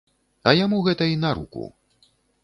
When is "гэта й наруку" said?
0.87-1.67